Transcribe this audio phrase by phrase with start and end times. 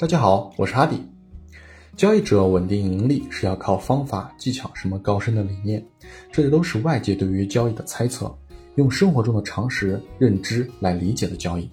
[0.00, 0.96] 大家好，我是哈迪。
[1.94, 5.86] 交易者稳定盈利是要靠方法、技巧什么高深的理念，
[6.32, 8.34] 这些都是外界对于交易的猜测，
[8.76, 11.70] 用生活中的常识认知来理解的交易。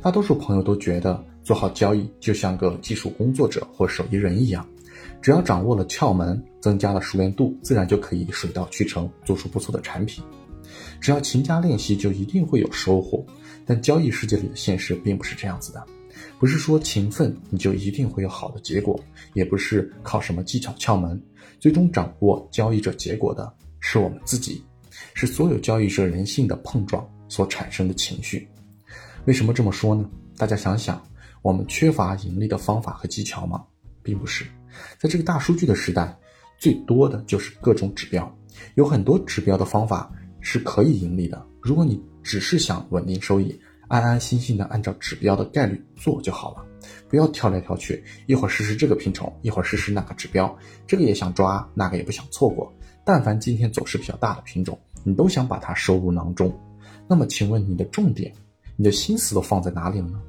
[0.00, 4.64] 大多数朋友都觉得做好交易就像个技术工作者或手艺人一样，
[5.20, 10.22] 只要掌握了窍门，增加了熟练度，自然就可以水到渠成，做出不错的产品。
[11.00, 13.26] 只要勤加练习，就一定会有收获。
[13.64, 15.84] 但交易世界里的现实并不是这样子的，
[16.38, 18.98] 不是说勤奋你就一定会有好的结果，
[19.34, 21.20] 也不是靠什么技巧窍门，
[21.58, 24.62] 最终掌握交易者结果的是我们自己，
[25.14, 28.48] 是所有交易者人性的碰撞所产生的情绪。
[29.24, 30.08] 为什么这么说呢？
[30.36, 31.02] 大家想想，
[31.42, 33.64] 我们缺乏盈利的方法和技巧吗？
[34.02, 34.44] 并不是，
[34.98, 36.16] 在这个大数据的时代，
[36.58, 38.38] 最多的就是各种指标，
[38.74, 41.44] 有很多指标的方法是可以盈利的。
[41.60, 43.58] 如果你只是想稳定收益，
[43.88, 46.64] 安安心心的按照指标的概率做就好了，
[47.08, 50.56] 不要跳来跳去，一会儿试试这个品种，一会儿试试那个指标，
[50.86, 52.72] 这个也想抓，那个也不想错过。
[53.04, 56.52] 但凡今天走势比较大的品种，你都想把它收入囊中。
[57.08, 58.32] 那么，请问你的重点，
[58.74, 60.20] 你的心思都放在哪里了呢？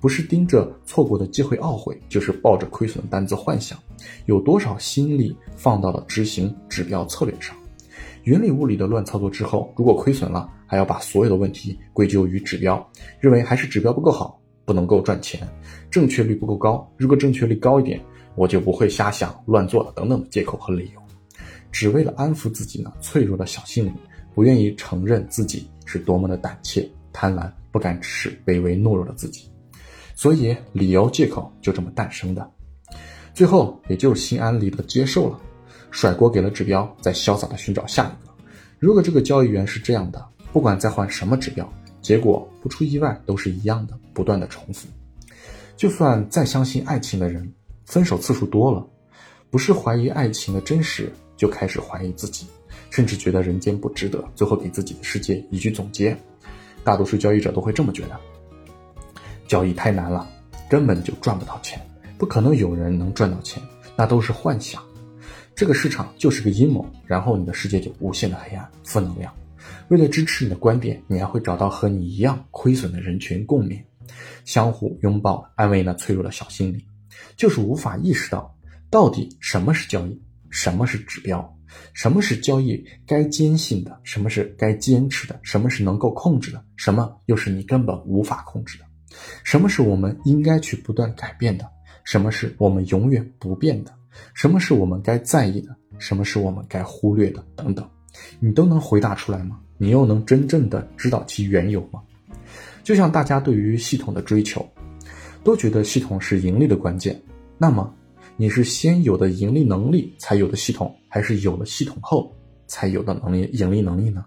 [0.00, 3.78] 不是盯着错过的机会懊悔，就是抱着亏损单子幻想。
[4.26, 7.54] 有多少心力放到了执行指标策略上？
[8.24, 15.48] 云里雾里的乱操作之后，如果亏损了，还要把所有的问题归咎于指标，认为还是指标不够好，不能够赚钱，
[15.90, 16.86] 正确率不够高。
[16.96, 18.00] 如果正确率高一点，
[18.34, 21.00] 我就不会瞎想乱做了等等的借口和理由，
[21.72, 23.94] 只为了安抚自己呢脆弱的小心灵，
[24.34, 29.50] 不愿意承认自己是多么的胆怯、贪婪，不敢直视卑微懦弱的自己，
[30.14, 32.48] 所以理由借口就这么诞生的，
[33.34, 35.40] 最后也就心安理得接受了。
[35.90, 38.32] 甩锅给了指标，再潇洒的寻找下一个。
[38.78, 41.70] 如果这个交易员是这样的，不管再换什么指标，
[42.00, 44.88] 结果不出意外都是一样的，不断的重复。
[45.76, 47.52] 就算再相信爱情的人，
[47.86, 48.86] 分手次数多了，
[49.50, 52.46] 不是怀疑爱情的真实，就开始怀疑自己，
[52.90, 56.16] 甚至觉得人间不值得，最后给自己的世界一句总结。
[56.84, 58.18] 大多数交易者都会这么觉得：
[59.46, 60.28] 交易太难了，
[60.68, 61.80] 根本就赚不到钱，
[62.16, 63.62] 不可能有人能赚到钱，
[63.96, 64.82] 那都是幻想。
[65.60, 69.30] 这个市场就是个阴谋，然后你的世界就无限的黑暗、负能量。
[69.88, 73.78] 为了支持你的观点，你还会找到和你一样亏损的人群共勉，
[74.46, 76.82] 相互拥抱，安慰那脆弱的小心灵。
[77.36, 78.56] 就是无法意识到，
[78.88, 80.18] 到底什么是交易，
[80.48, 81.54] 什么是指标，
[81.92, 88.86] 什么是交易该坚信的，什么是该坚持的，什么是能够控制的，什么又是你根本无法控制的，
[89.44, 91.70] 什么是我们应该去不断改变的，
[92.02, 93.92] 什么是我们永远不变的。
[94.34, 95.74] 什么是我们该在意的？
[95.98, 97.44] 什么是我们该忽略的？
[97.54, 97.88] 等等，
[98.38, 99.60] 你都能回答出来吗？
[99.76, 102.00] 你又能真正的知道其缘由吗？
[102.82, 104.66] 就像大家对于系统的追求，
[105.44, 107.20] 都觉得系统是盈利的关键。
[107.58, 107.94] 那么，
[108.36, 112.34] 你是先有的盈利能力才有的系统，还是有了系统后
[112.66, 114.24] 才有的能力盈利能力呢？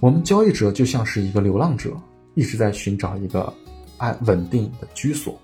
[0.00, 1.96] 我们交易者就像是一个流浪者，
[2.34, 3.52] 一直在寻找一个
[3.96, 5.40] 安稳定的居所，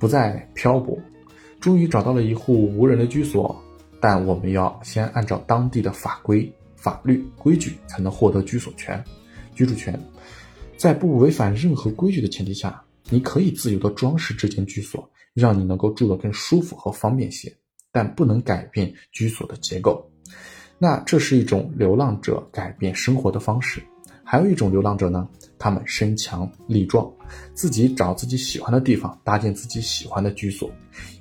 [0.00, 0.98] 不再漂泊。
[1.60, 3.60] 终于找到了一户无人的居所，
[4.00, 9.02] 但我们要先按照当地的法规、法律规矩才能获得居所权、
[9.54, 9.98] 居住权。
[10.76, 17.56] 在不违反任何规矩的前提下，你可以自由的装饰这间居所，让你能够住得更舒服和方便些，
[17.90, 20.10] 但不能改变居所的结构。
[20.78, 23.82] 那这是一种流浪者改变生活的方式。
[24.28, 27.08] 还有一种流浪者呢，他们身强力壮，
[27.54, 30.68] 自己找自己喜欢的地方，搭建自己喜欢的居所，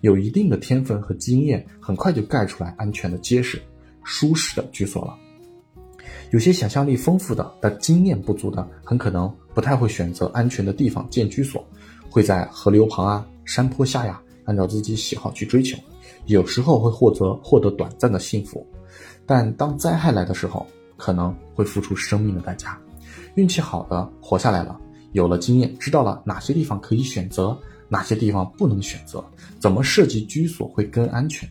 [0.02, 3.62] 有一定的天分和经验，很快就盖出来安全的、结实、
[4.04, 5.16] 舒适的居所了。
[6.32, 11.64] 有些想象力丰富的但经验不足的，很可能不太会选择安全的地方建居所，
[12.10, 15.78] 会在河流旁啊、山坡下呀，按照自己喜好去追求，
[16.26, 18.66] 有时候会获得获得短暂的幸福，
[19.28, 20.66] 但当灾害来的时候，
[20.98, 22.76] 可能会付出生命的代价。
[23.36, 24.80] 运气好的活下来了，
[25.12, 27.58] 有了经验，知道了哪些地方可以选择，
[27.90, 29.24] 哪些地方不能选择，
[29.60, 31.50] 怎么设计居所会更安全。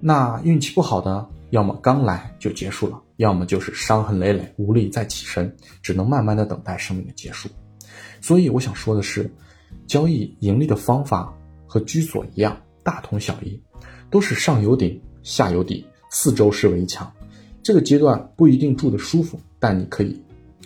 [0.00, 7.48] 那运气不好的，要么刚来就结束了，要么就是伤痕累累，无力再起身，只能慢慢的等待生命的结束。
[8.20, 9.30] 所以我想说的是，
[9.86, 11.32] 交易盈利的方法
[11.66, 13.60] 和居所一样，大同小异，
[14.10, 17.10] 都是上有顶，下有底，四周是围墙。
[17.62, 20.20] 这个阶段不一定住的舒服，但你可以。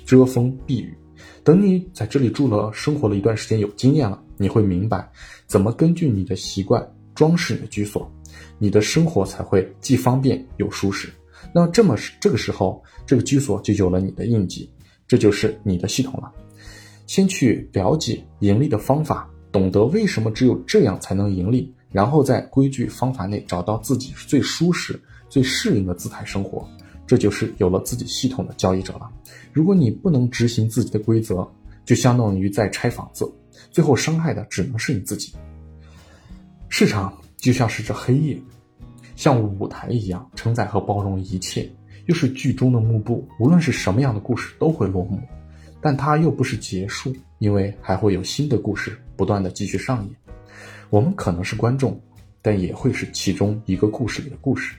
[0.05, 0.97] 遮风避雨，
[1.43, 5.11] 等你在这里住了、生活了一段时间，有经验了，你会明白
[5.47, 8.11] 怎么根据你的习惯装饰你的居所，
[8.59, 11.09] 你的生活才会既方便又舒适。
[11.53, 14.71] 那这么这个时候，这个居所就有了你的印记，
[15.09, 16.33] 这就是你的系统了。
[17.07, 26.67] 先去了解盈利的方法，懂得为什么只有这样才能盈利，然后在规矩方法内找到自己最舒适、最适应的姿态生活，
[27.13, 29.07] 这就是有了自己系统的交易者了。
[29.53, 31.47] 如果你不能执行自己的规则，
[31.85, 33.31] 就相当于在拆房子，
[33.71, 35.35] 最后伤害的只能是你自己。
[36.71, 38.41] 市场就像是这黑夜，
[39.15, 41.71] 像舞台一样承载和包容一切，
[42.07, 43.29] 又是剧中的幕布。
[43.39, 45.21] 无论是什么样的故事都会落幕，
[45.83, 50.17] 但它又不是结束，因为还会有新的故事不断的继续上演。
[50.89, 52.01] 我们可能是观众，
[52.41, 54.77] 但也会是其中一个故事里的故事。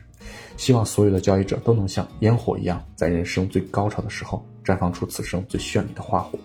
[0.57, 6.37] 希望所有的交易者都能像烟火一样，在人生最高潮的时候绽放出此生最绚丽的花火。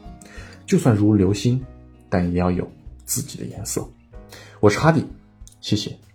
[0.67, 1.65] 就算如流星，
[2.09, 2.69] 但也要有
[3.05, 3.87] 自己的颜色。
[4.61, 5.05] 我是哈迪。
[5.61, 6.08] 谢谢。